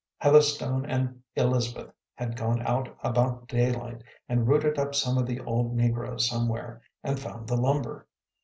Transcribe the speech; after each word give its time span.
Heatherstone 0.17 0.83
and 0.87 1.21
Elizabeth 1.35 1.93
had 2.15 2.35
gone 2.35 2.63
out 2.65 2.89
about 3.03 3.47
daylight 3.47 4.01
and 4.27 4.47
rooted 4.47 4.79
up 4.79 4.95
some 4.95 5.15
of 5.19 5.27
the 5.27 5.39
old 5.41 5.75
negroes 5.75 6.27
somewhere, 6.27 6.81
and 7.03 7.19
found 7.19 7.47
the 7.47 7.55
lumber. 7.55 8.07